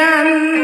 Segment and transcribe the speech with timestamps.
[0.00, 0.59] 春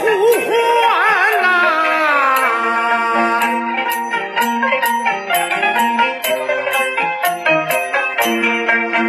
[0.00, 0.06] 呼
[0.40, 1.46] 唤呐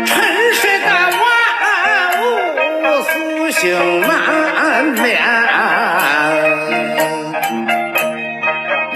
[0.05, 0.09] 沉
[0.53, 0.87] 睡的
[1.21, 1.23] 万
[2.21, 2.23] 物
[3.03, 3.11] 苏
[3.51, 5.01] 醒难眠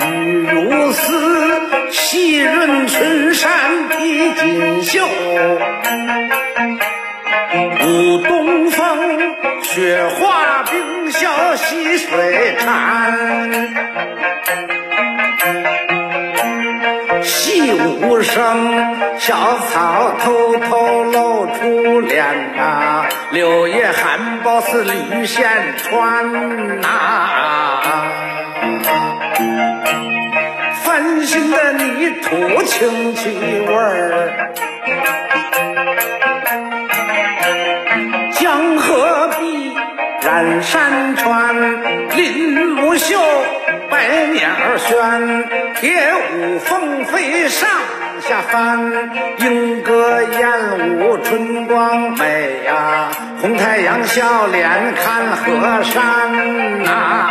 [0.02, 0.08] 雨
[0.52, 1.02] 如丝
[1.92, 5.08] 细润群山披锦绣
[7.86, 11.05] 舞东风雪化冰。
[12.16, 12.66] 水潺。
[17.22, 22.24] 细无声，小草偷偷露出脸
[22.56, 27.82] 呐、柳叶含苞似缕线穿呐、
[30.84, 33.30] 翻新的泥土清气
[33.68, 34.54] 味儿。
[40.26, 41.56] 染山川，
[42.16, 43.16] 林木秀，
[43.92, 45.92] 百鸟儿喧，铁
[46.34, 47.70] 舞凤飞上
[48.22, 48.92] 下翻，
[49.38, 57.30] 莺歌燕舞春光美呀、红太阳笑脸看河山呐、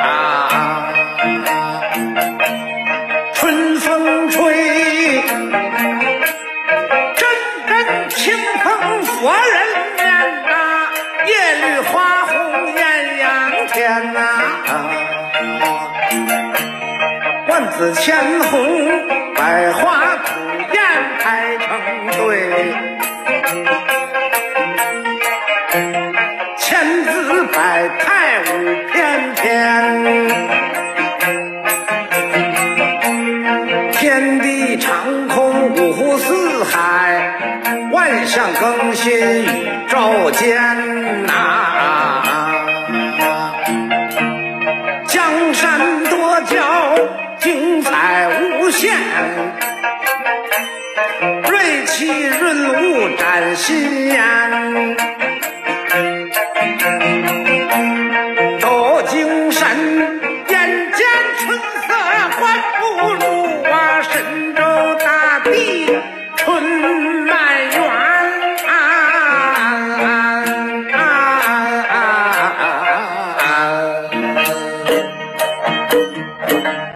[34.15, 37.35] 天地长空五湖四海，
[37.91, 42.23] 万象更新宇宙间呐、
[45.09, 46.63] 江山多娇，
[47.41, 48.29] 精彩
[48.61, 48.97] 无限，
[51.49, 54.54] 锐气润物展心颜。